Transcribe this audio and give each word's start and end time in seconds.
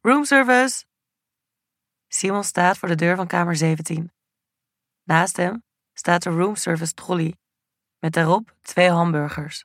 Roomservice! 0.00 0.84
Simon 2.08 2.44
staat 2.44 2.78
voor 2.78 2.88
de 2.88 2.94
deur 2.94 3.16
van 3.16 3.26
kamer 3.26 3.56
17. 3.56 4.12
Naast 5.02 5.36
hem 5.36 5.62
staat 5.92 6.22
de 6.22 6.30
roomservice 6.30 6.94
trolley 6.94 7.36
met 7.98 8.12
daarop 8.12 8.56
twee 8.60 8.90
hamburgers. 8.90 9.64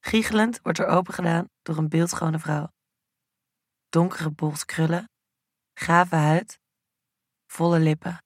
Giechelend 0.00 0.60
wordt 0.62 0.78
er 0.78 0.86
opengedaan 0.86 1.48
door 1.62 1.76
een 1.76 1.88
beeldschone 1.88 2.38
vrouw. 2.38 2.72
Donkere 3.88 4.30
bols 4.30 4.64
krullen, 4.64 5.10
gave 5.74 6.14
huid, 6.14 6.60
volle 7.46 7.78
lippen. 7.78 8.24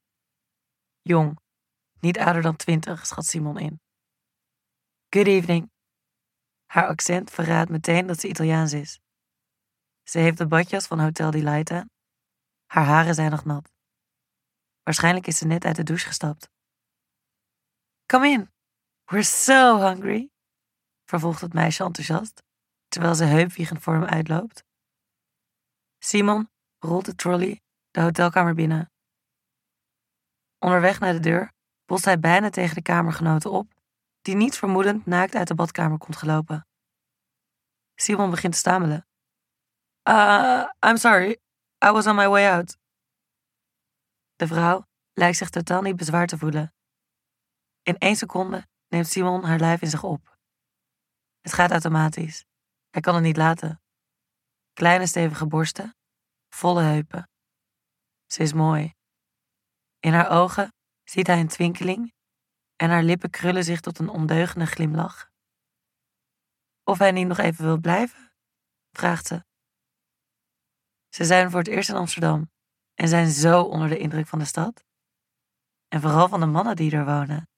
Jong, 1.00 1.39
niet 2.00 2.18
ouder 2.18 2.43
dan 2.43 2.57
twintig, 2.57 3.07
schat 3.07 3.27
Simon 3.27 3.59
in. 3.59 3.80
Good 5.09 5.27
evening. 5.27 5.70
Haar 6.66 6.86
accent 6.86 7.30
verraadt 7.30 7.70
meteen 7.70 8.07
dat 8.07 8.20
ze 8.20 8.29
Italiaans 8.29 8.73
is. 8.73 9.00
Ze 10.13 10.19
heeft 10.19 10.39
de 10.39 10.47
badjas 10.47 10.87
van 10.87 11.01
Hotel 11.01 11.30
Delight 11.30 11.71
aan. 11.71 11.91
Haar 12.66 12.84
haren 12.84 13.15
zijn 13.15 13.30
nog 13.30 13.45
nat. 13.45 13.73
Waarschijnlijk 14.83 15.27
is 15.27 15.39
ze 15.39 15.47
net 15.47 15.65
uit 15.65 15.77
de 15.77 15.83
douche 15.83 16.07
gestapt. 16.07 16.51
Come 18.07 18.29
in. 18.29 18.51
We're 19.05 19.23
so 19.23 19.79
hungry, 19.79 20.30
vervolgt 21.05 21.41
het 21.41 21.53
meisje 21.53 21.84
enthousiast, 21.84 22.43
terwijl 22.89 23.15
ze 23.15 23.25
heupwiegend 23.25 23.83
voor 23.83 23.95
hem 23.95 24.05
uitloopt. 24.05 24.65
Simon 25.98 26.51
rolt 26.79 27.05
de 27.05 27.15
trolley 27.15 27.61
de 27.91 28.01
hotelkamer 28.01 28.55
binnen. 28.55 28.92
Onderweg 30.59 31.01
naar 31.01 31.12
de 31.12 31.20
deur 31.20 31.53
botst 31.84 32.05
hij 32.05 32.19
bijna 32.19 32.51
tegen 32.51 32.75
de 32.75 32.83
kamergenoten 32.83 33.51
op, 33.51 33.75
die 34.20 34.34
niets 34.34 34.59
vermoedend 34.59 35.06
naakt 35.06 35.34
uit 35.34 35.48
de 35.48 35.55
badkamer 35.55 35.98
komt 35.98 36.17
gelopen. 36.17 36.67
Simon 37.95 38.31
begint 38.31 38.53
te 38.53 38.59
stamelen. 38.59 39.06
Uh, 40.09 40.65
I'm 40.87 40.97
sorry, 40.97 41.41
I 41.84 41.91
was 41.91 42.06
on 42.06 42.16
my 42.16 42.29
way 42.29 42.47
out. 42.47 42.77
De 44.36 44.47
vrouw 44.47 44.86
lijkt 45.12 45.36
zich 45.36 45.50
totaal 45.50 45.83
niet 45.83 45.97
bezwaar 45.97 46.27
te 46.27 46.39
voelen. 46.39 46.75
In 47.83 47.98
één 47.98 48.17
seconde 48.17 48.67
neemt 48.89 49.06
Simon 49.06 49.45
haar 49.45 49.58
lijf 49.58 49.83
in 49.83 49.91
zich 49.91 50.03
op. 50.03 50.39
Het 51.41 51.53
gaat 51.53 51.70
automatisch. 51.70 52.45
Hij 52.91 53.00
kan 53.00 53.14
het 53.14 53.23
niet 53.23 53.36
laten. 53.36 53.83
Kleine 54.73 55.06
stevige 55.06 55.47
borsten, 55.47 55.97
volle 56.48 56.83
heupen. 56.83 57.30
Ze 58.27 58.42
is 58.42 58.53
mooi. 58.53 58.95
In 60.00 60.12
haar 60.12 60.30
ogen 60.30 60.75
ziet 61.05 61.27
hij 61.27 61.41
een 61.41 61.48
twinkeling 61.48 62.14
en 62.77 62.91
haar 62.91 63.03
lippen 63.03 63.30
krullen 63.30 63.64
zich 63.64 63.80
tot 63.80 63.98
een 63.98 64.08
ondeugende 64.08 64.67
glimlach. 64.67 65.30
Of 66.84 66.98
hij 66.98 67.11
niet 67.11 67.27
nog 67.27 67.39
even 67.39 67.64
wil 67.64 67.78
blijven? 67.78 68.33
vraagt 68.91 69.27
ze. 69.27 69.45
Ze 71.14 71.24
zijn 71.24 71.50
voor 71.50 71.58
het 71.58 71.68
eerst 71.68 71.88
in 71.88 71.94
Amsterdam 71.94 72.50
en 72.94 73.08
zijn 73.08 73.30
zo 73.30 73.62
onder 73.62 73.88
de 73.88 73.98
indruk 73.98 74.27
van 74.27 74.38
de 74.38 74.44
stad. 74.44 74.84
En 75.88 76.00
vooral 76.00 76.28
van 76.28 76.41
de 76.41 76.46
mannen 76.46 76.77
die 76.77 76.92
er 76.92 77.05
wonen. 77.05 77.48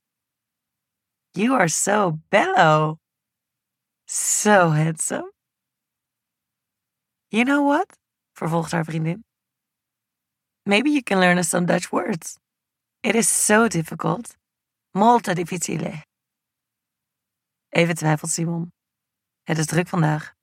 You 1.30 1.52
are 1.52 1.68
so 1.68 2.18
bello. 2.28 2.98
So 4.04 4.50
handsome. 4.50 5.32
You 7.26 7.44
know 7.44 7.68
what? 7.68 7.98
vervolgt 8.32 8.70
haar 8.70 8.84
vriendin. 8.84 9.24
Maybe 10.62 10.88
you 10.88 11.02
can 11.02 11.18
learn 11.18 11.38
us 11.38 11.48
some 11.48 11.66
Dutch 11.66 11.88
words. 11.88 12.38
It 13.00 13.14
is 13.14 13.44
so 13.44 13.68
difficult. 13.68 14.36
Molto 14.90 15.32
difficile. 15.32 16.04
Even 17.68 17.94
twijfelt 17.94 18.30
Simon. 18.30 18.72
Het 19.42 19.58
is 19.58 19.66
druk 19.66 19.88
vandaag. 19.88 20.34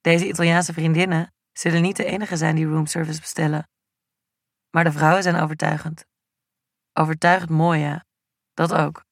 Deze 0.00 0.28
Italiaanse 0.28 0.72
vriendinnen 0.72 1.33
zullen 1.58 1.82
niet 1.82 1.96
de 1.96 2.04
enige 2.04 2.36
zijn 2.36 2.56
die 2.56 2.66
roomservice 2.66 3.20
bestellen. 3.20 3.68
Maar 4.70 4.84
de 4.84 4.92
vrouwen 4.92 5.22
zijn 5.22 5.36
overtuigend. 5.36 6.04
Overtuigend 6.92 7.50
mooi, 7.50 7.80
ja. 7.80 8.04
Dat 8.52 8.74
ook. 8.74 9.04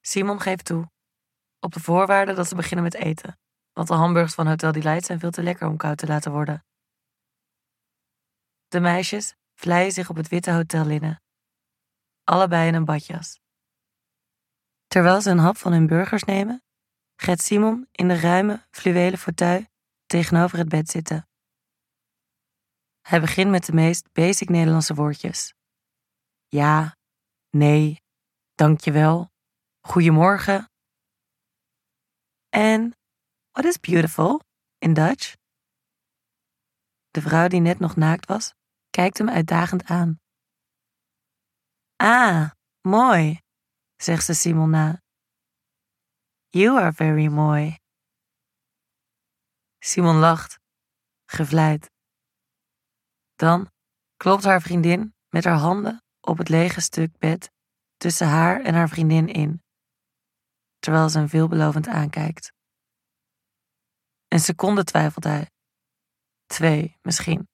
Simon 0.00 0.40
geeft 0.40 0.64
toe. 0.64 0.90
Op 1.60 1.72
de 1.72 1.80
voorwaarde 1.80 2.32
dat 2.32 2.48
ze 2.48 2.54
beginnen 2.54 2.84
met 2.84 2.94
eten. 2.94 3.38
Want 3.72 3.88
de 3.88 3.94
hamburgers 3.94 4.34
van 4.34 4.46
Hotel 4.46 4.72
Delight 4.72 5.04
zijn 5.04 5.18
veel 5.18 5.30
te 5.30 5.42
lekker 5.42 5.68
om 5.68 5.76
koud 5.76 5.98
te 5.98 6.06
laten 6.06 6.32
worden. 6.32 6.64
De 8.68 8.80
meisjes 8.80 9.34
vleien 9.54 9.92
zich 9.92 10.10
op 10.10 10.16
het 10.16 10.28
witte 10.28 10.52
hotellinnen. 10.52 11.22
Allebei 12.24 12.68
in 12.68 12.74
een 12.74 12.84
badjas. 12.84 13.40
Terwijl 14.86 15.20
ze 15.20 15.30
een 15.30 15.38
hap 15.38 15.56
van 15.56 15.72
hun 15.72 15.86
burgers 15.86 16.24
nemen, 16.24 16.62
gaat 17.16 17.40
Simon 17.40 17.88
in 17.90 18.08
de 18.08 18.20
ruime, 18.20 18.66
fluwelen 18.70 19.18
fauteuil 19.18 19.66
tegenover 20.14 20.58
het 20.58 20.68
bed 20.68 20.88
zitten. 20.88 21.28
Hij 23.00 23.20
begint 23.20 23.50
met 23.50 23.64
de 23.64 23.72
meest 23.72 24.12
basic 24.12 24.48
Nederlandse 24.48 24.94
woordjes. 24.94 25.54
Ja, 26.48 26.96
nee, 27.50 28.02
dankjewel, 28.54 29.30
goedemorgen. 29.80 30.70
En 32.48 32.92
what 33.50 33.64
is 33.64 33.80
beautiful 33.80 34.40
in 34.78 34.94
Dutch? 34.94 35.34
De 37.10 37.20
vrouw 37.20 37.48
die 37.48 37.60
net 37.60 37.78
nog 37.78 37.96
naakt 37.96 38.26
was, 38.26 38.54
kijkt 38.90 39.18
hem 39.18 39.28
uitdagend 39.28 39.84
aan. 39.84 40.20
Ah, 41.96 42.50
mooi, 42.80 43.38
zegt 43.96 44.24
ze 44.24 44.34
Simon 44.34 44.70
na. 44.70 45.02
You 46.48 46.78
are 46.78 46.92
very 46.92 47.26
mooi. 47.26 47.83
Simon 49.86 50.16
lacht, 50.16 50.60
gevleid. 51.26 51.90
Dan 53.34 53.70
klopt 54.16 54.44
haar 54.44 54.62
vriendin 54.62 55.14
met 55.28 55.44
haar 55.44 55.58
handen 55.58 56.02
op 56.20 56.38
het 56.38 56.48
lege 56.48 56.80
stuk 56.80 57.18
bed 57.18 57.52
tussen 57.96 58.28
haar 58.28 58.60
en 58.60 58.74
haar 58.74 58.88
vriendin 58.88 59.28
in, 59.28 59.62
terwijl 60.78 61.08
ze 61.08 61.18
hem 61.18 61.28
veelbelovend 61.28 61.86
aankijkt. 61.86 62.52
Een 64.28 64.40
seconde 64.40 64.84
twijfelt 64.84 65.24
hij. 65.24 65.50
Twee, 66.46 66.98
misschien. 67.02 67.48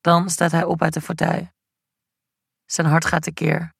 Dan 0.00 0.30
staat 0.30 0.50
hij 0.50 0.64
op 0.64 0.82
uit 0.82 0.94
de 0.94 1.00
fauteuil. 1.00 1.52
Zijn 2.64 2.86
hart 2.86 3.04
gaat 3.04 3.22
tekeer. 3.22 3.74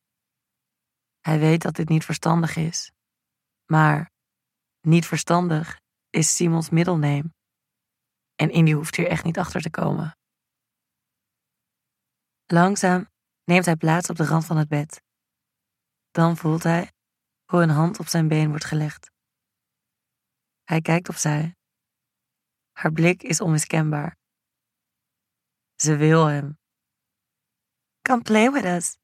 Hij 1.20 1.38
weet 1.38 1.62
dat 1.62 1.74
dit 1.74 1.88
niet 1.88 2.04
verstandig 2.04 2.56
is. 2.56 2.92
Maar 3.66 4.10
niet 4.80 5.06
verstandig 5.06 5.79
is 6.10 6.36
Simons 6.36 6.70
middelneem. 6.70 7.34
En 8.34 8.50
Indy 8.50 8.72
hoeft 8.72 8.96
hier 8.96 9.06
echt 9.06 9.24
niet 9.24 9.38
achter 9.38 9.60
te 9.60 9.70
komen. 9.70 10.18
Langzaam 12.46 13.08
neemt 13.44 13.64
hij 13.64 13.76
plaats 13.76 14.10
op 14.10 14.16
de 14.16 14.24
rand 14.24 14.44
van 14.46 14.56
het 14.56 14.68
bed. 14.68 15.02
Dan 16.10 16.36
voelt 16.36 16.62
hij 16.62 16.92
hoe 17.44 17.62
een 17.62 17.70
hand 17.70 17.98
op 17.98 18.06
zijn 18.06 18.28
been 18.28 18.48
wordt 18.48 18.64
gelegd. 18.64 19.10
Hij 20.62 20.80
kijkt 20.80 21.08
opzij. 21.08 21.56
Haar 22.72 22.92
blik 22.92 23.22
is 23.22 23.40
onmiskenbaar. 23.40 24.16
Ze 25.74 25.96
wil 25.96 26.26
hem. 26.26 26.58
Come 28.02 28.22
play 28.22 28.50
with 28.50 28.64
us, 28.64 28.96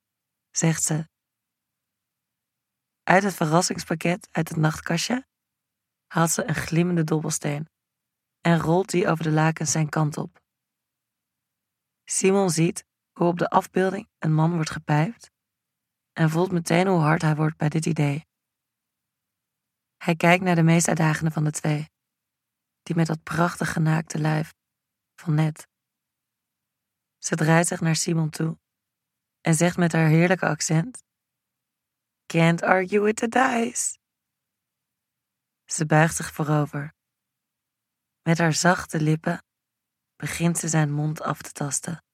zegt 0.51 0.83
ze. 0.83 1.09
Uit 3.03 3.23
het 3.23 3.35
verrassingspakket 3.35 4.29
uit 4.31 4.49
het 4.49 4.59
nachtkastje 4.59 5.27
haalt 6.07 6.31
ze 6.31 6.49
een 6.49 6.55
glimmende 6.55 7.05
dobbelsteen 7.05 7.69
en 8.41 8.59
rolt 8.59 8.91
die 8.91 9.09
over 9.09 9.25
de 9.25 9.31
lakens 9.31 9.71
zijn 9.71 9.89
kant 9.89 10.17
op. 10.17 10.41
Simon 12.05 12.51
ziet 12.51 12.85
hoe 13.13 13.27
op 13.27 13.39
de 13.39 13.49
afbeelding 13.49 14.09
een 14.19 14.35
man 14.35 14.55
wordt 14.55 14.71
gepijpt 14.71 15.31
en 16.13 16.31
voelt 16.31 16.53
meteen 16.53 16.87
hoe 16.87 17.01
hard 17.01 17.23
hij 17.23 17.37
wordt 17.37 17.57
bij 17.57 17.69
dit 17.69 17.87
idee. 17.87 18.27
Hij 19.97 20.17
kijkt 20.17 20.45
naar 20.45 20.55
de 20.55 20.63
meest 20.63 20.89
uitdagende 20.89 21.31
van 21.31 21.45
de 21.45 21.51
twee, 21.51 21.91
die 22.83 22.97
met 22.97 23.07
dat 23.07 23.23
prachtige 23.23 23.81
naakte 23.81 24.19
lijf 24.19 24.55
van 25.15 25.35
net. 25.35 25.69
Ze 27.19 27.35
draait 27.35 27.67
zich 27.67 27.81
naar 27.81 27.97
Simon 27.97 28.31
toe 28.31 28.59
en 29.41 29.55
zegt 29.55 29.77
met 29.77 29.93
haar 29.93 30.09
heerlijke 30.09 30.47
accent: 30.47 31.05
Can't 32.27 32.63
argue 32.63 33.01
with 33.01 33.17
the 33.17 33.29
dice. 33.29 33.99
Ze 35.67 35.87
buigt 35.87 36.17
zich 36.17 36.33
voorover. 36.33 36.95
Met 38.23 38.39
haar 38.39 38.53
zachte 38.53 39.01
lippen 39.01 39.43
begint 40.17 40.59
ze 40.59 40.69
zijn 40.69 40.93
mond 40.93 41.21
af 41.21 41.43
te 41.43 41.53
tasten. 41.53 42.05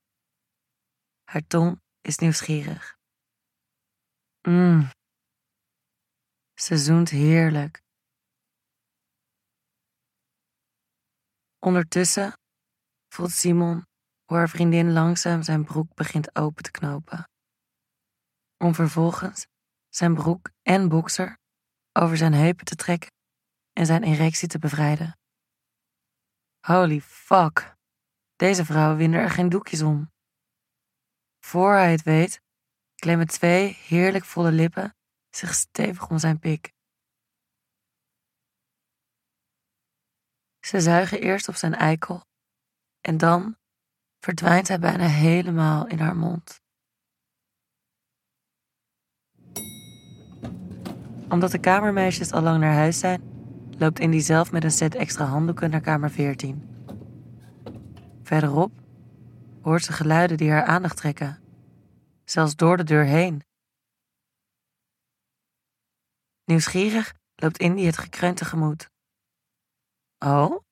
Haar 1.25 1.46
tong 1.46 1.81
is 2.00 2.19
nieuwsgierig. 2.19 2.96
Mmm. 4.49 4.90
Ze 6.54 6.76
zoent 6.76 7.10
heerlijk. 7.10 7.82
Ondertussen 11.58 12.32
voelt 13.08 13.31
Simon 13.31 13.87
hoe 14.25 14.37
haar 14.37 14.48
vriendin 14.48 14.93
langzaam 14.93 15.43
zijn 15.43 15.64
broek 15.64 15.94
begint 15.94 16.37
open 16.37 16.62
te 16.62 16.70
knopen. 16.70 17.28
Om 18.56 18.75
vervolgens 18.75 19.46
zijn 19.88 20.14
broek 20.14 20.50
en 20.62 20.88
boxer 20.88 21.38
over 21.93 22.16
zijn 22.16 22.32
heupen 22.32 22.64
te 22.64 22.75
trekken 22.75 23.10
en 23.72 23.86
zijn 23.86 24.02
erectie 24.02 24.48
te 24.48 24.58
bevrijden. 24.58 25.19
Holy 26.66 27.00
fuck. 27.00 27.76
Deze 28.36 28.64
vrouwen 28.64 28.96
winden 28.96 29.20
er 29.20 29.30
geen 29.30 29.48
doekjes 29.48 29.82
om. 29.82 30.12
Voor 31.44 31.72
hij 31.72 31.90
het 31.90 32.02
weet, 32.02 32.42
klemmen 32.94 33.26
twee 33.26 33.74
heerlijk 33.74 34.24
volle 34.24 34.52
lippen 34.52 34.96
zich 35.30 35.54
stevig 35.54 36.10
om 36.10 36.19
zijn 36.19 36.38
pik. 36.38 36.72
Ze 40.60 40.80
zuigen 40.80 41.20
eerst 41.20 41.48
op 41.48 41.54
zijn 41.54 41.74
eikel 41.74 42.24
en 43.00 43.19
dan 43.19 43.56
verdwijnt 44.19 44.69
hij 44.69 44.78
bijna 44.78 45.06
helemaal 45.06 45.86
in 45.86 45.98
haar 45.98 46.16
mond. 46.16 46.60
Omdat 51.28 51.50
de 51.50 51.60
kamermeisjes 51.60 52.32
al 52.32 52.42
lang 52.42 52.60
naar 52.60 52.74
huis 52.74 52.98
zijn, 52.98 53.31
loopt 53.82 53.99
Indy 53.99 54.20
zelf 54.20 54.52
met 54.52 54.64
een 54.64 54.70
set 54.70 54.94
extra 54.94 55.25
handdoeken 55.25 55.70
naar 55.70 55.81
kamer 55.81 56.11
14. 56.11 56.84
Verderop 58.23 58.73
hoort 59.62 59.84
ze 59.84 59.93
geluiden 59.93 60.37
die 60.37 60.50
haar 60.50 60.64
aandacht 60.64 60.96
trekken, 60.96 61.43
zelfs 62.25 62.56
door 62.56 62.76
de 62.76 62.84
deur 62.84 63.05
heen. 63.05 63.43
Nieuwsgierig 66.44 67.14
loopt 67.34 67.58
Indy 67.58 67.82
het 67.84 67.99
gekreun 67.99 68.34
tegemoet. 68.34 68.90
Oh, 70.19 70.64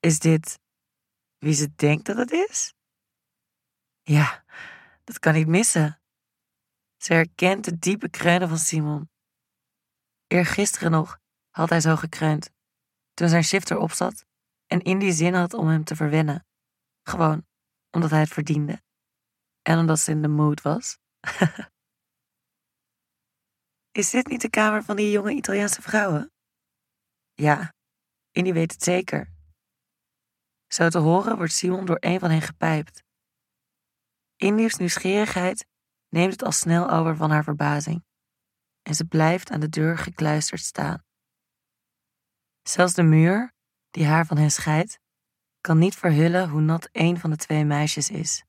is 0.00 0.18
dit 0.18 0.58
wie 1.38 1.54
ze 1.54 1.74
denkt 1.74 2.06
dat 2.06 2.16
het 2.16 2.30
is? 2.30 2.74
Ja, 4.02 4.44
dat 5.04 5.18
kan 5.18 5.34
niet 5.34 5.48
missen. 5.48 6.00
Ze 6.96 7.12
herkent 7.12 7.64
de 7.64 7.78
diepe 7.78 8.10
kreunen 8.10 8.48
van 8.48 8.58
Simon. 8.58 9.10
Eergisteren 10.26 10.90
nog 10.90 11.20
had 11.52 11.68
hij 11.68 11.80
zo 11.80 11.96
gekreund, 11.96 12.50
toen 13.14 13.28
zijn 13.28 13.44
shifter 13.44 13.78
opzat 13.78 14.24
en 14.66 14.80
Indy 14.80 15.10
zin 15.10 15.34
had 15.34 15.54
om 15.54 15.68
hem 15.68 15.84
te 15.84 15.96
verwennen. 15.96 16.46
Gewoon 17.02 17.46
omdat 17.90 18.10
hij 18.10 18.20
het 18.20 18.28
verdiende. 18.28 18.82
En 19.62 19.78
omdat 19.78 19.98
ze 20.00 20.10
in 20.10 20.22
de 20.22 20.28
mood 20.28 20.62
was. 20.62 20.98
Is 24.00 24.10
dit 24.10 24.26
niet 24.26 24.40
de 24.40 24.50
kamer 24.50 24.82
van 24.82 24.96
die 24.96 25.10
jonge 25.10 25.32
Italiaanse 25.32 25.82
vrouwen? 25.82 26.32
Ja, 27.34 27.74
Indy 28.30 28.52
weet 28.52 28.72
het 28.72 28.82
zeker. 28.82 29.32
Zo 30.66 30.88
te 30.88 30.98
horen 30.98 31.36
wordt 31.36 31.52
Simon 31.52 31.86
door 31.86 31.96
een 32.00 32.20
van 32.20 32.30
hen 32.30 32.42
gepijpt. 32.42 33.04
Indy's 34.36 34.76
nieuwsgierigheid 34.76 35.66
neemt 36.08 36.32
het 36.32 36.42
al 36.42 36.52
snel 36.52 36.90
over 36.90 37.16
van 37.16 37.30
haar 37.30 37.44
verbazing. 37.44 38.04
En 38.82 38.94
ze 38.94 39.04
blijft 39.04 39.50
aan 39.50 39.60
de 39.60 39.68
deur 39.68 39.98
gekluisterd 39.98 40.60
staan. 40.60 41.04
Zelfs 42.62 42.94
de 42.94 43.02
muur, 43.02 43.52
die 43.90 44.06
haar 44.06 44.26
van 44.26 44.36
hen 44.36 44.50
scheidt, 44.50 44.98
kan 45.60 45.78
niet 45.78 45.96
verhullen 45.96 46.48
hoe 46.48 46.60
nat 46.60 46.88
een 46.92 47.18
van 47.18 47.30
de 47.30 47.36
twee 47.36 47.64
meisjes 47.64 48.10
is. 48.10 48.44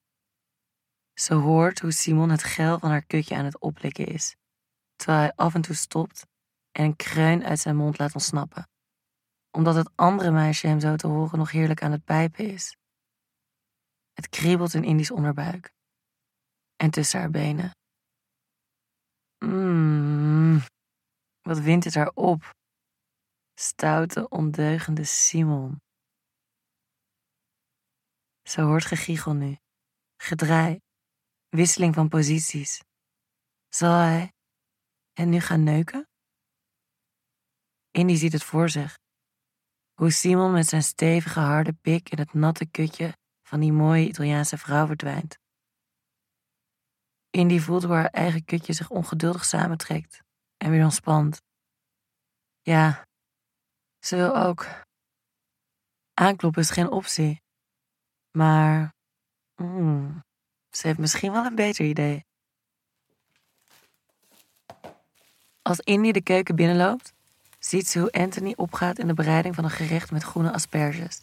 Ze 1.14 1.34
hoort 1.34 1.80
hoe 1.80 1.92
Simon 1.92 2.30
het 2.30 2.44
geil 2.44 2.80
van 2.80 2.90
haar 2.90 3.06
kutje 3.06 3.36
aan 3.36 3.46
het 3.46 3.60
oplikken 3.60 4.06
is, 4.06 4.36
terwijl 4.96 5.20
hij 5.20 5.34
af 5.36 5.54
en 5.54 5.62
toe 5.62 5.76
stopt 5.76 6.26
en 6.72 6.84
een 6.84 6.96
kreun 6.96 7.44
uit 7.44 7.60
zijn 7.60 7.76
mond 7.76 7.98
laat 7.98 8.14
ontsnappen, 8.14 8.68
omdat 9.52 9.76
het 9.76 9.92
andere 9.96 10.32
meisje 10.32 10.68
hem 10.68 10.80
zo 10.80 10.96
te 10.96 11.08
horen 11.08 11.38
nog 11.38 11.52
heerlijk 11.52 11.82
aan 11.82 11.92
het 11.92 12.04
pijpen 12.04 12.48
is. 12.48 12.78
Het 14.14 14.30
kriebelt 14.30 14.74
in 14.74 14.84
Indisch 14.84 15.12
onderbuik 15.12 15.72
en 16.76 16.90
tussen 16.90 17.20
haar 17.20 17.30
benen. 17.30 17.72
Mmm, 19.46 20.62
wat 21.42 21.60
wint 21.60 21.84
het 21.84 21.96
haar 21.96 22.12
op? 22.14 22.52
Stoute, 23.64 24.30
ondeugende 24.30 25.04
Simon. 25.04 25.82
Ze 28.42 28.62
hoort 28.62 28.86
gegiegel 28.86 29.34
nu, 29.34 29.58
gedraai, 30.18 30.80
wisseling 31.50 31.94
van 31.94 32.10
posities. 32.10 32.82
Zal 33.70 33.94
hij 33.94 34.34
en 35.14 35.30
nu 35.30 35.40
gaan 35.40 35.64
neuken? 35.64 36.08
Indy 37.92 38.16
ziet 38.16 38.34
het 38.34 38.44
voor 38.44 38.70
zich. 38.70 39.00
Hoe 39.94 40.12
Simon 40.12 40.52
met 40.52 40.68
zijn 40.68 40.84
stevige 40.84 41.40
harde 41.40 41.74
pik 41.74 42.10
in 42.10 42.18
het 42.18 42.34
natte 42.34 42.66
kutje 42.66 43.18
van 43.42 43.60
die 43.60 43.72
mooie 43.72 44.08
Italiaanse 44.08 44.58
vrouw 44.58 44.86
verdwijnt. 44.86 45.38
Indy 47.30 47.60
voelt 47.60 47.84
hoe 47.84 47.94
haar 47.94 48.10
eigen 48.10 48.46
kutje 48.46 48.74
zich 48.74 48.90
ongeduldig 48.90 49.46
samentrekt 49.46 50.24
en 50.58 50.72
weer 50.72 50.84
ontspant. 50.84 51.42
Ja, 52.62 53.08
ze 54.04 54.16
wil 54.16 54.36
ook. 54.36 54.68
Aankloppen 56.14 56.62
is 56.62 56.70
geen 56.70 56.92
optie. 56.92 57.42
Maar 58.32 58.94
mm, 59.56 60.24
ze 60.70 60.88
heeft 60.88 61.00
misschien 61.00 61.32
wel 61.32 61.46
een 61.46 61.56
beter 61.56 61.86
idee. 61.86 62.26
Als 65.62 65.80
Indy 65.80 66.12
de 66.12 66.22
keuken 66.22 66.56
binnenloopt, 66.56 67.14
ziet 67.60 67.88
ze 67.88 68.00
hoe 68.00 68.12
Anthony 68.12 68.54
opgaat 68.56 69.00
in 69.00 69.08
de 69.08 69.14
bereiding 69.14 69.56
van 69.56 69.64
een 69.64 69.70
gerecht 69.70 70.12
met 70.12 70.24
groene 70.24 70.54
asperges, 70.54 71.22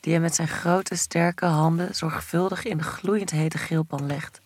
die 0.00 0.12
hij 0.12 0.22
met 0.22 0.34
zijn 0.34 0.48
grote, 0.48 0.96
sterke 0.96 1.46
handen 1.46 1.94
zorgvuldig 1.94 2.64
in 2.64 2.76
de 2.76 2.82
gloeiend 2.82 3.30
hete 3.30 3.58
grillpan 3.58 4.06
legt. 4.06 4.40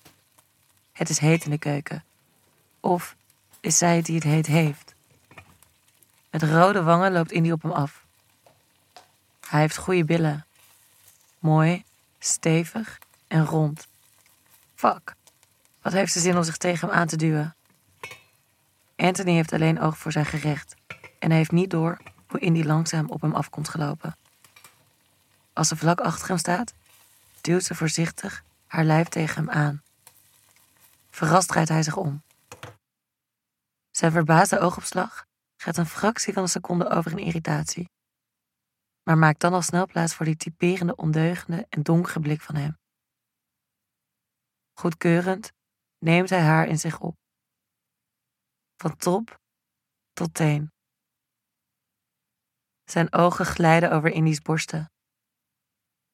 Het 0.92 1.08
is 1.08 1.18
heet 1.18 1.44
in 1.44 1.50
de 1.50 1.58
keuken. 1.58 2.04
Of 2.80 3.16
is 3.60 3.78
zij 3.78 4.02
die 4.02 4.14
het 4.14 4.24
heet 4.24 4.46
heeft? 4.46 4.91
Met 6.32 6.42
rode 6.42 6.82
wangen 6.82 7.12
loopt 7.12 7.32
Indy 7.32 7.50
op 7.50 7.62
hem 7.62 7.70
af. 7.70 8.04
Hij 9.48 9.60
heeft 9.60 9.76
goede 9.76 10.04
billen. 10.04 10.46
Mooi, 11.38 11.84
stevig 12.18 12.98
en 13.28 13.44
rond. 13.44 13.86
Fuck, 14.74 15.14
wat 15.82 15.92
heeft 15.92 16.12
ze 16.12 16.20
zin 16.20 16.36
om 16.36 16.42
zich 16.42 16.56
tegen 16.56 16.88
hem 16.88 16.98
aan 16.98 17.06
te 17.06 17.16
duwen? 17.16 17.54
Anthony 18.96 19.32
heeft 19.32 19.52
alleen 19.52 19.80
oog 19.80 19.98
voor 19.98 20.12
zijn 20.12 20.26
gerecht 20.26 20.74
en 21.18 21.28
hij 21.28 21.38
heeft 21.38 21.52
niet 21.52 21.70
door 21.70 21.98
hoe 22.26 22.40
Indy 22.40 22.62
langzaam 22.62 23.10
op 23.10 23.20
hem 23.20 23.34
af 23.34 23.50
komt 23.50 23.68
gelopen. 23.68 24.16
Als 25.52 25.68
ze 25.68 25.76
vlak 25.76 26.00
achter 26.00 26.28
hem 26.28 26.38
staat, 26.38 26.74
duwt 27.40 27.64
ze 27.64 27.74
voorzichtig 27.74 28.44
haar 28.66 28.84
lijf 28.84 29.08
tegen 29.08 29.36
hem 29.36 29.50
aan. 29.50 29.82
Verrast 31.10 31.48
draait 31.48 31.68
hij 31.68 31.82
zich 31.82 31.96
om. 31.96 32.22
Zijn 33.90 34.12
verbaasde 34.12 34.58
oogopslag 34.58 35.26
gaat 35.62 35.76
een 35.76 35.86
fractie 35.86 36.32
van 36.32 36.42
een 36.42 36.48
seconde 36.48 36.88
over 36.88 37.10
in 37.10 37.18
irritatie, 37.18 37.90
maar 39.02 39.18
maakt 39.18 39.40
dan 39.40 39.52
al 39.52 39.62
snel 39.62 39.86
plaats 39.86 40.14
voor 40.14 40.26
die 40.26 40.36
typerende 40.36 40.96
ondeugende 40.96 41.66
en 41.68 41.82
donkere 41.82 42.20
blik 42.20 42.40
van 42.40 42.54
hem. 42.54 42.78
Goedkeurend 44.72 45.52
neemt 45.98 46.30
hij 46.30 46.40
haar 46.40 46.66
in 46.66 46.78
zich 46.78 47.00
op. 47.00 47.16
Van 48.76 48.96
top 48.96 49.40
tot 50.12 50.34
teen. 50.34 50.72
Zijn 52.84 53.12
ogen 53.12 53.46
glijden 53.46 53.92
over 53.92 54.10
Indy's 54.10 54.40
borsten. 54.40 54.92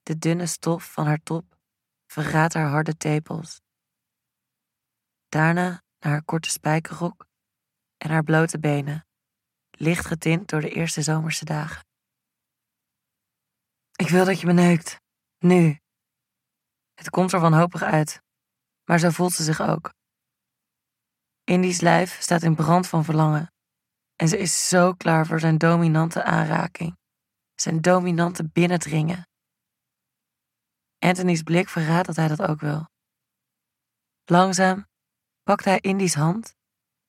De 0.03 0.19
dunne 0.19 0.47
stof 0.47 0.93
van 0.93 1.07
haar 1.07 1.23
top 1.23 1.59
verraadt 2.07 2.55
haar 2.55 2.69
harde 2.69 2.97
tepels. 2.97 3.61
Daarna 5.29 5.83
naar 5.99 6.13
haar 6.13 6.25
korte 6.25 6.51
spijkerrok 6.51 7.27
en 7.97 8.11
haar 8.11 8.23
blote 8.23 8.59
benen, 8.59 9.08
licht 9.81 10.07
getint 10.07 10.49
door 10.49 10.61
de 10.61 10.71
eerste 10.71 11.03
zomerse 11.03 11.45
dagen. 11.45 11.87
Ik 13.97 14.09
wil 14.09 14.25
dat 14.25 14.41
je 14.41 14.47
me 14.47 14.53
neukt. 14.53 15.01
Nu. 15.39 15.79
Het 16.95 17.11
komt 17.11 17.33
er 17.33 17.41
wanhopig 17.41 17.83
uit, 17.83 18.23
maar 18.85 18.99
zo 18.99 19.11
voelt 19.11 19.33
ze 19.33 19.43
zich 19.43 19.61
ook. 19.61 19.93
Indy's 21.45 21.81
lijf 21.81 22.21
staat 22.21 22.43
in 22.43 22.55
brand 22.55 22.89
van 22.89 23.05
verlangen 23.05 23.53
en 24.17 24.29
ze 24.29 24.39
is 24.39 24.69
zo 24.69 24.95
klaar 24.95 25.27
voor 25.27 25.41
zijn 25.41 25.59
dominante 25.59 26.23
aanraking, 26.25 26.99
zijn 27.55 27.81
dominante 27.81 28.49
binnendringen. 28.49 29.29
Anthony's 30.99 31.43
blik 31.43 31.69
verraadt 31.69 32.07
dat 32.07 32.17
hij 32.17 32.29
dat 32.29 32.43
ook 32.43 32.61
wil. 32.61 32.89
Langzaam 34.25 34.87
pakt 35.43 35.65
hij 35.65 35.81
Indy's 35.81 36.15
hand 36.15 36.55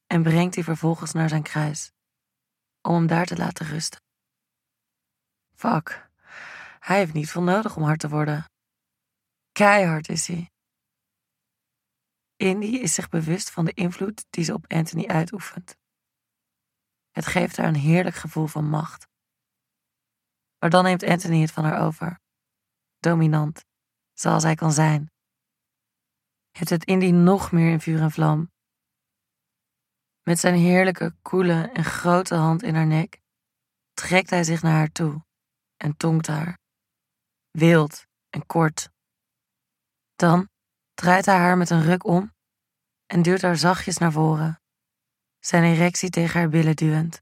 en 0.08 0.24
brengt 0.24 0.54
die 0.54 0.64
vervolgens 0.64 1.12
naar 1.12 1.30
zijn 1.30 1.44
kruis, 1.44 1.92
om 2.82 2.94
hem 2.94 3.08
daar 3.08 3.26
te 3.26 3.38
laten 3.38 3.66
rusten. 3.66 4.02
Fuck, 5.56 6.10
hij 6.80 6.98
heeft 6.98 7.14
niet 7.14 7.32
veel 7.32 7.44
nodig 7.44 7.76
om 7.76 7.84
hard 7.84 8.00
te 8.00 8.10
worden. 8.10 8.46
Keihard 9.52 10.10
is 10.10 10.28
hij. 10.28 10.52
Indy 12.36 12.66
is 12.66 12.94
zich 12.94 13.10
bewust 13.10 13.52
van 13.52 13.66
de 13.66 13.74
invloed 13.74 14.26
die 14.30 14.44
ze 14.44 14.54
op 14.54 14.66
Anthony 14.68 15.08
uitoefent. 15.08 15.76
Het 17.12 17.26
geeft 17.26 17.58
haar 17.58 17.68
een 17.68 17.76
heerlijk 17.76 18.16
gevoel 18.16 18.48
van 18.48 18.70
macht. 18.70 19.08
Maar 20.60 20.70
dan 20.70 20.84
neemt 20.84 21.04
Anthony 21.04 21.42
het 21.42 21.52
van 21.52 21.64
haar 21.64 21.86
over. 21.86 22.20
Dominant, 22.98 23.66
zoals 24.14 24.44
hij 24.44 24.56
kan 24.56 24.72
zijn. 24.72 25.12
Het 26.52 26.68
zet 26.68 26.86
Indy 26.86 27.10
nog 27.10 27.52
meer 27.52 27.72
in 27.72 27.82
vuur 27.82 28.02
en 28.02 28.12
vlam. 28.12 28.52
Met 30.30 30.40
zijn 30.40 30.56
heerlijke, 30.56 31.16
koele 31.22 31.70
en 31.74 31.84
grote 31.84 32.36
hand 32.36 32.64
in 32.64 32.76
haar 32.76 32.88
nek 32.88 33.22
trekt 33.94 34.30
hij 34.30 34.44
zich 34.44 34.62
naar 34.62 34.74
haar 34.74 34.92
toe 34.92 35.26
en 35.78 35.98
tongt 35.98 36.28
haar, 36.28 36.58
wild 37.52 38.06
en 38.30 38.46
kort. 38.46 38.90
Dan 40.16 40.50
draait 40.94 41.26
hij 41.26 41.38
haar 41.38 41.58
met 41.58 41.70
een 41.70 41.84
ruk 41.84 42.06
om 42.06 42.34
en 43.06 43.22
duwt 43.22 43.42
haar 43.42 43.58
zachtjes 43.58 43.98
naar 43.98 44.12
voren, 44.12 44.62
zijn 45.40 45.64
erectie 45.64 46.10
tegen 46.10 46.40
haar 46.40 46.50
billen 46.50 46.76
duwend. 46.76 47.22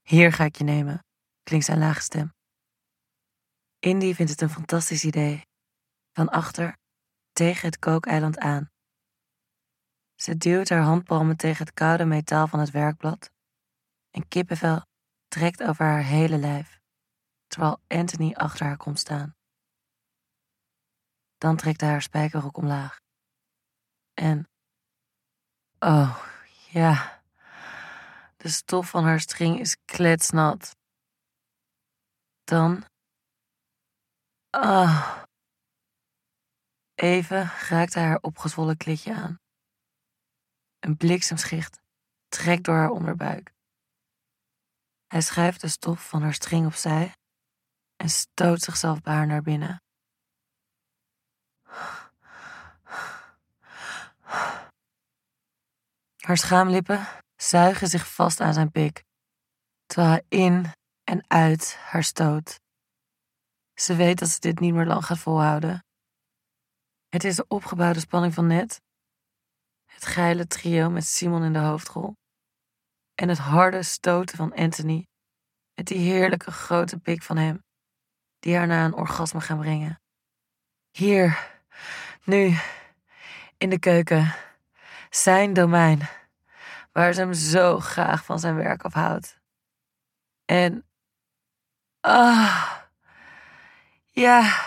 Hier 0.00 0.32
ga 0.32 0.44
ik 0.44 0.56
je 0.56 0.64
nemen, 0.64 1.04
klinkt 1.42 1.66
zijn 1.66 1.78
lage 1.78 2.00
stem. 2.00 2.34
Indy 3.78 4.14
vindt 4.14 4.30
het 4.30 4.40
een 4.40 4.50
fantastisch 4.50 5.04
idee. 5.04 5.46
Van 6.12 6.28
achter, 6.28 6.76
tegen 7.32 7.66
het 7.66 7.78
kookeiland 7.78 8.38
aan. 8.38 8.69
Ze 10.20 10.36
duwt 10.36 10.68
haar 10.68 10.82
handpalmen 10.82 11.36
tegen 11.36 11.64
het 11.64 11.74
koude 11.74 12.04
metaal 12.04 12.46
van 12.46 12.58
het 12.60 12.70
werkblad 12.70 13.30
en 14.10 14.28
kippenvel 14.28 14.84
trekt 15.28 15.62
over 15.62 15.84
haar 15.84 16.02
hele 16.02 16.38
lijf, 16.38 16.80
terwijl 17.46 17.80
Anthony 17.86 18.34
achter 18.34 18.66
haar 18.66 18.76
komt 18.76 18.98
staan. 18.98 19.34
Dan 21.38 21.56
trekt 21.56 21.80
hij 21.80 21.90
haar 21.90 22.02
spijkerrok 22.02 22.56
omlaag. 22.56 23.00
En, 24.14 24.48
oh 25.78 26.26
ja, 26.70 27.22
de 28.36 28.48
stof 28.48 28.90
van 28.90 29.04
haar 29.04 29.20
string 29.20 29.60
is 29.60 29.76
kletsnat. 29.84 30.76
Dan, 32.44 32.84
ah. 34.50 35.22
Even 36.94 37.50
raakt 37.68 37.94
hij 37.94 38.04
haar 38.04 38.20
opgezwollen 38.20 38.76
klitje 38.76 39.14
aan. 39.14 39.40
Een 40.80 40.96
bliksemschicht 40.96 41.80
trekt 42.28 42.64
door 42.64 42.74
haar 42.74 42.90
onderbuik. 42.90 43.52
Hij 45.06 45.20
schuift 45.20 45.60
de 45.60 45.68
stof 45.68 46.08
van 46.08 46.22
haar 46.22 46.34
string 46.34 46.66
opzij 46.66 47.14
en 47.96 48.08
stoot 48.08 48.60
zichzelf 48.60 49.00
bij 49.00 49.14
haar 49.14 49.26
naar 49.26 49.42
binnen. 49.42 49.82
Haar 56.16 56.36
schaamlippen 56.36 57.06
zuigen 57.36 57.88
zich 57.88 58.14
vast 58.14 58.40
aan 58.40 58.54
zijn 58.54 58.70
pik, 58.70 59.04
terwijl 59.86 60.10
hij 60.10 60.24
in 60.28 60.72
en 61.04 61.24
uit 61.28 61.76
haar 61.76 62.04
stoot. 62.04 62.60
Ze 63.74 63.96
weet 63.96 64.18
dat 64.18 64.28
ze 64.28 64.40
dit 64.40 64.60
niet 64.60 64.74
meer 64.74 64.86
lang 64.86 65.04
gaat 65.04 65.18
volhouden. 65.18 65.84
Het 67.08 67.24
is 67.24 67.36
de 67.36 67.44
opgebouwde 67.48 68.00
spanning 68.00 68.34
van 68.34 68.46
net, 68.46 68.80
het 70.00 70.08
geile 70.08 70.46
trio 70.46 70.90
met 70.90 71.06
Simon 71.06 71.44
in 71.44 71.52
de 71.52 71.58
hoofdrol 71.58 72.16
en 73.14 73.28
het 73.28 73.38
harde 73.38 73.82
stoten 73.82 74.36
van 74.36 74.54
Anthony 74.54 75.06
met 75.74 75.86
die 75.86 75.98
heerlijke 75.98 76.50
grote 76.50 76.98
pik 76.98 77.22
van 77.22 77.36
hem, 77.36 77.64
die 78.38 78.56
haar 78.56 78.66
naar 78.66 78.84
een 78.84 78.94
orgasme 78.94 79.40
gaan 79.40 79.58
brengen. 79.58 80.00
Hier, 80.90 81.50
nu, 82.24 82.58
in 83.58 83.70
de 83.70 83.78
keuken, 83.78 84.34
zijn 85.10 85.52
domein, 85.52 86.08
waar 86.92 87.12
ze 87.12 87.20
hem 87.20 87.34
zo 87.34 87.80
graag 87.80 88.24
van 88.24 88.38
zijn 88.38 88.54
werk 88.54 88.82
afhoudt. 88.82 89.40
En, 90.44 90.86
ah, 92.00 92.72
ja, 94.06 94.62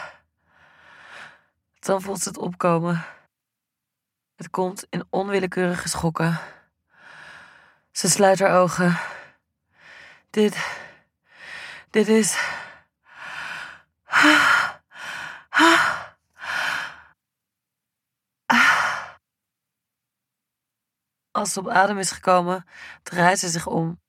dan 1.80 2.02
voelt 2.02 2.20
ze 2.20 2.30
het 2.30 2.38
opkomen. 2.38 3.06
Komt 4.50 4.86
in 4.90 5.06
onwillekeurige 5.10 5.90
schokken. 5.90 6.40
Ze 7.92 8.10
sluit 8.10 8.40
haar 8.40 8.62
ogen. 8.62 9.00
Dit, 10.30 10.68
dit 11.90 12.08
is. 12.08 12.38
Als 21.32 21.54
ze 21.54 21.60
op 21.60 21.68
adem 21.68 21.98
is 21.98 22.12
gekomen, 22.12 22.66
draait 23.04 23.40
ze 23.40 23.50
zich 23.50 23.68
om. 23.68 24.02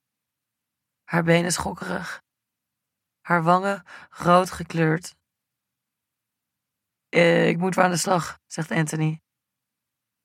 Haar 1.05 1.25
benen 1.25 1.53
schokkerig. 1.53 2.23
Haar 3.21 3.43
wangen 3.43 3.85
rood 4.11 4.51
gekleurd. 4.51 5.15
Eh, 7.09 7.49
ik 7.49 7.59
moet 7.59 7.75
weer 7.75 7.85
aan 7.85 7.91
de 7.91 7.97
slag, 7.97 8.39
zegt 8.47 8.71
Anthony. 8.71 9.24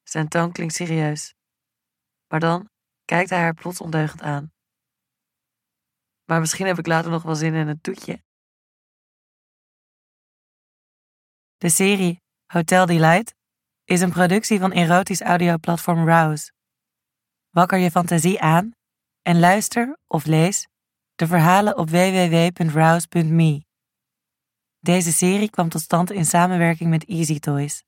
Zijn 0.10 0.28
toon 0.28 0.52
klinkt 0.52 0.74
serieus. 0.74 1.34
Maar 2.28 2.40
dan 2.40 2.70
kijkt 3.06 3.30
hij 3.30 3.40
haar 3.40 3.54
plots 3.54 3.82
ondeugend 3.82 4.22
aan. 4.22 4.52
Maar 6.26 6.40
misschien 6.40 6.66
heb 6.66 6.78
ik 6.78 6.88
later 6.88 7.12
nog 7.12 7.24
wel 7.24 7.36
zin 7.36 7.54
in 7.54 7.68
een 7.68 7.82
toetje. 7.82 8.24
De 11.58 11.70
serie 11.70 12.22
Hotel 12.46 12.86
Delight 12.86 13.36
is 13.84 14.02
een 14.02 14.12
productie 14.12 14.60
van 14.60 14.72
erotisch 14.72 15.22
audioplatform 15.22 16.06
Rouse. 16.06 16.52
Wakker 17.50 17.78
je 17.78 17.92
fantasie 17.92 18.42
aan 18.42 18.72
en 19.22 19.40
luister 19.40 19.98
of 20.08 20.26
lees 20.26 20.68
de 21.16 21.28
verhalen 21.28 21.78
op 21.78 21.90
www.rouse.me. 21.90 23.66
Deze 24.80 25.14
serie 25.14 25.50
kwam 25.50 25.70
tot 25.70 25.82
stand 25.82 26.12
in 26.12 26.26
samenwerking 26.26 26.90
met 26.90 27.06
Easy 27.06 27.40
Toys. 27.40 27.84